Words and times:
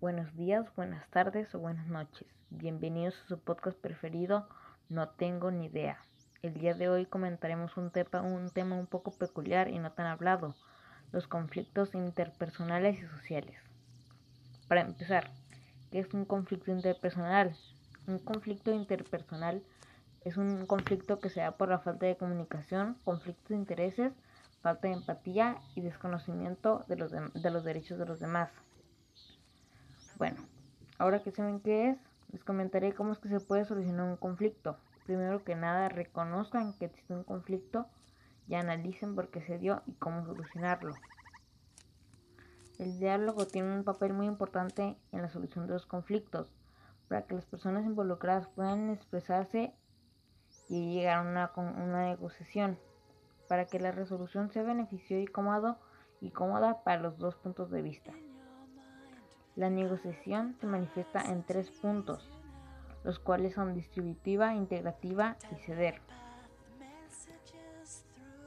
Buenos 0.00 0.34
días, 0.34 0.64
buenas 0.76 1.06
tardes 1.10 1.54
o 1.54 1.58
buenas 1.58 1.86
noches. 1.86 2.26
Bienvenidos 2.48 3.14
a 3.20 3.28
su 3.28 3.38
podcast 3.38 3.78
preferido, 3.78 4.48
No 4.88 5.10
tengo 5.10 5.50
ni 5.50 5.66
idea. 5.66 5.98
El 6.40 6.54
día 6.54 6.72
de 6.72 6.88
hoy 6.88 7.04
comentaremos 7.04 7.76
un, 7.76 7.90
tema, 7.90 8.22
un 8.22 8.48
tema 8.48 8.76
un 8.76 8.86
poco 8.86 9.10
peculiar 9.10 9.68
y 9.68 9.78
no 9.78 9.92
tan 9.92 10.06
hablado, 10.06 10.54
los 11.12 11.26
conflictos 11.26 11.94
interpersonales 11.94 12.98
y 12.98 13.06
sociales. 13.08 13.58
Para 14.68 14.80
empezar, 14.80 15.30
¿qué 15.90 15.98
es 15.98 16.14
un 16.14 16.24
conflicto 16.24 16.72
interpersonal? 16.72 17.54
Un 18.06 18.20
conflicto 18.20 18.72
interpersonal 18.72 19.62
es 20.22 20.38
un 20.38 20.64
conflicto 20.64 21.18
que 21.18 21.28
se 21.28 21.40
da 21.40 21.58
por 21.58 21.68
la 21.68 21.78
falta 21.78 22.06
de 22.06 22.16
comunicación, 22.16 22.96
conflicto 23.04 23.52
de 23.52 23.56
intereses, 23.56 24.14
falta 24.62 24.88
de 24.88 24.94
empatía 24.94 25.58
y 25.74 25.82
desconocimiento 25.82 26.86
de 26.88 26.96
los, 26.96 27.10
de, 27.10 27.50
los 27.50 27.64
derechos 27.64 27.98
de 27.98 28.06
los 28.06 28.18
demás. 28.18 28.50
Bueno, 30.20 30.36
ahora 30.98 31.22
que 31.22 31.30
saben 31.30 31.60
qué 31.60 31.88
es, 31.88 31.98
les 32.30 32.44
comentaré 32.44 32.92
cómo 32.92 33.14
es 33.14 33.18
que 33.18 33.30
se 33.30 33.40
puede 33.40 33.64
solucionar 33.64 34.04
un 34.04 34.18
conflicto. 34.18 34.76
Primero 35.06 35.42
que 35.44 35.56
nada, 35.56 35.88
reconozcan 35.88 36.74
que 36.74 36.84
existe 36.84 37.14
un 37.14 37.24
conflicto 37.24 37.86
y 38.46 38.54
analicen 38.54 39.14
por 39.14 39.30
qué 39.30 39.40
se 39.40 39.56
dio 39.56 39.80
y 39.86 39.94
cómo 39.94 40.26
solucionarlo. 40.26 40.92
El 42.78 42.98
diálogo 42.98 43.46
tiene 43.46 43.74
un 43.74 43.82
papel 43.82 44.12
muy 44.12 44.26
importante 44.26 44.98
en 45.10 45.22
la 45.22 45.30
solución 45.30 45.66
de 45.66 45.72
los 45.72 45.86
conflictos, 45.86 46.52
para 47.08 47.22
que 47.22 47.36
las 47.36 47.46
personas 47.46 47.86
involucradas 47.86 48.46
puedan 48.48 48.90
expresarse 48.90 49.72
y 50.68 50.96
llegar 50.96 51.16
a 51.16 51.54
una, 51.56 52.08
negociación 52.08 52.78
para 53.48 53.64
que 53.64 53.80
la 53.80 53.90
resolución 53.90 54.50
sea 54.50 54.64
beneficiosa 54.64 55.22
y 55.22 56.26
y 56.26 56.30
cómoda 56.30 56.84
para 56.84 57.00
los 57.00 57.16
dos 57.16 57.36
puntos 57.36 57.70
de 57.70 57.80
vista. 57.80 58.12
La 59.60 59.68
negociación 59.68 60.56
se 60.58 60.66
manifiesta 60.66 61.20
en 61.20 61.42
tres 61.42 61.70
puntos, 61.70 62.26
los 63.04 63.18
cuales 63.18 63.52
son 63.52 63.74
distributiva, 63.74 64.54
integrativa 64.54 65.36
y 65.52 65.54
ceder. 65.56 66.00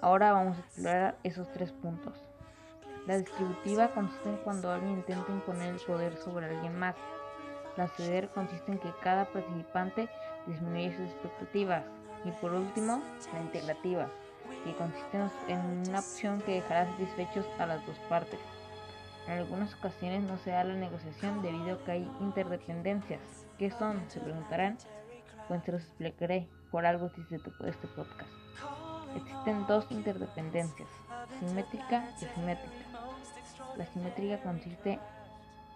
Ahora 0.00 0.32
vamos 0.32 0.56
a 0.56 0.60
explorar 0.62 1.16
esos 1.22 1.48
tres 1.52 1.70
puntos. 1.70 2.20
La 3.06 3.18
distributiva 3.18 3.94
consiste 3.94 4.30
en 4.30 4.36
cuando 4.38 4.68
alguien 4.72 4.94
intenta 4.94 5.30
imponer 5.30 5.74
el 5.74 5.80
poder 5.80 6.16
sobre 6.16 6.46
alguien 6.46 6.76
más. 6.76 6.96
La 7.76 7.86
ceder 7.86 8.28
consiste 8.30 8.72
en 8.72 8.80
que 8.80 8.92
cada 9.00 9.26
participante 9.26 10.08
disminuye 10.48 10.90
sus 10.96 11.06
expectativas. 11.12 11.84
Y 12.24 12.32
por 12.32 12.52
último, 12.52 13.00
la 13.32 13.42
integrativa, 13.42 14.08
que 14.64 14.74
consiste 14.74 15.18
en 15.46 15.88
una 15.88 16.00
opción 16.00 16.40
que 16.40 16.54
dejará 16.54 16.90
satisfechos 16.90 17.46
a 17.60 17.66
las 17.66 17.86
dos 17.86 17.96
partes. 18.08 18.40
En 19.26 19.38
algunas 19.38 19.74
ocasiones 19.74 20.22
no 20.22 20.38
se 20.38 20.50
da 20.50 20.64
la 20.64 20.74
negociación 20.74 21.42
debido 21.42 21.74
a 21.74 21.84
que 21.84 21.92
hay 21.92 22.10
interdependencias. 22.20 23.20
¿Qué 23.58 23.70
son? 23.70 24.02
Se 24.08 24.20
preguntarán. 24.20 24.78
Pues 25.48 25.62
se 25.64 25.72
los 25.72 25.82
explicaré. 25.82 26.48
Por 26.70 26.86
algo 26.86 27.06
existe 27.06 27.36
este 27.36 27.86
podcast. 27.88 28.30
Existen 29.16 29.66
dos 29.66 29.86
interdependencias, 29.90 30.88
simétrica 31.40 32.04
y 32.20 32.24
simétrica. 32.34 32.76
La 33.76 33.86
simétrica 33.86 34.42
consiste 34.42 34.98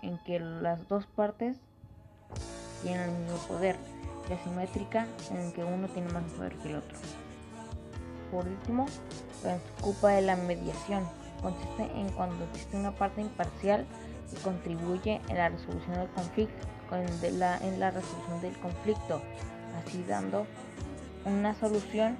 en 0.02 0.18
que 0.18 0.40
las 0.40 0.88
dos 0.88 1.06
partes 1.06 1.58
tienen 2.82 3.10
el 3.10 3.18
mismo 3.18 3.38
poder. 3.48 3.76
La 4.28 4.38
simétrica 4.44 5.06
en 5.30 5.52
que 5.52 5.64
uno 5.64 5.88
tiene 5.88 6.12
más 6.12 6.24
poder 6.32 6.54
que 6.56 6.68
el 6.68 6.76
otro. 6.76 6.98
Por 8.30 8.46
último, 8.46 8.86
se 9.42 9.60
ocupa 9.80 10.10
de 10.10 10.22
la 10.22 10.36
mediación. 10.36 11.04
Consiste 11.42 11.83
en 11.98 12.08
cuando 12.10 12.44
existe 12.44 12.77
una 12.77 12.92
parte 12.92 13.20
imparcial 13.20 13.86
que 14.30 14.41
contribuye 14.42 15.20
en 15.28 15.36
la 15.36 15.48
resolución 15.48 15.96
del 15.96 16.08
conflicto, 16.10 16.66
en 16.92 17.38
la, 17.38 17.58
en 17.58 17.80
la 17.80 17.91
resolución 17.91 18.41
del 18.41 18.58
conflicto, 18.58 19.22
así 19.78 20.05
dando 20.06 20.46
una 21.24 21.55
solución 21.55 22.16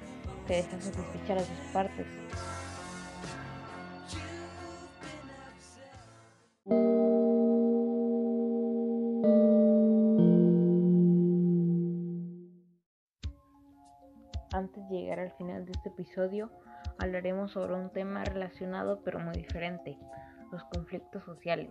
que 0.47 0.55
deja 0.55 0.81
satisfecha 0.81 1.33
a 1.33 1.35
dos 1.35 1.47
partes. 1.73 2.07
Antes 14.53 14.89
de 14.89 14.95
llegar 14.95 15.19
al 15.19 15.31
final 15.31 15.65
de 15.65 15.71
este 15.71 15.89
episodio, 15.89 16.51
hablaremos 17.01 17.51
sobre 17.51 17.73
un 17.73 17.89
tema 17.91 18.23
relacionado 18.23 19.01
pero 19.03 19.19
muy 19.19 19.33
diferente, 19.35 19.97
los 20.51 20.63
conflictos 20.65 21.23
sociales. 21.23 21.69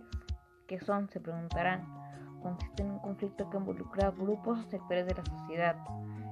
¿Qué 0.67 0.79
son? 0.79 1.09
Se 1.09 1.19
preguntarán. 1.19 2.00
Consiste 2.41 2.83
en 2.83 2.91
un 2.91 2.99
conflicto 2.99 3.49
que 3.49 3.57
involucra 3.57 4.07
a 4.07 4.11
grupos 4.11 4.59
o 4.59 4.69
sectores 4.69 5.05
de 5.05 5.15
la 5.15 5.25
sociedad. 5.25 5.75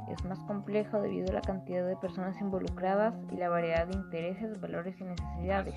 Es 0.09 0.25
más 0.25 0.39
complejo 0.39 0.99
debido 1.01 1.29
a 1.29 1.33
la 1.33 1.41
cantidad 1.41 1.85
de 1.85 1.95
personas 1.97 2.39
involucradas 2.41 3.13
y 3.31 3.35
la 3.35 3.49
variedad 3.49 3.85
de 3.85 3.95
intereses, 3.95 4.59
valores 4.59 4.99
y 4.99 5.03
necesidades. 5.03 5.75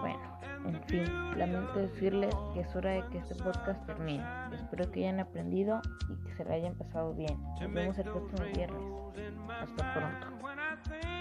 Bueno, 0.00 0.38
en 0.66 0.82
fin, 0.84 1.38
lamento 1.38 1.80
decirles 1.80 2.34
que 2.54 2.60
es 2.60 2.76
hora 2.76 2.90
de 2.90 3.04
que 3.08 3.18
este 3.18 3.34
podcast 3.34 3.84
termine. 3.86 4.24
Espero 4.52 4.90
que 4.92 5.00
hayan 5.00 5.18
aprendido 5.18 5.80
y 6.08 6.24
que 6.24 6.36
se 6.36 6.44
lo 6.44 6.52
hayan 6.52 6.74
pasado 6.74 7.12
bien. 7.14 7.36
Nos 7.60 7.72
vemos 7.72 7.98
el 7.98 8.04
próximo 8.04 8.44
viernes. 8.54 8.82
Hasta 9.60 9.94
pronto. 9.94 11.11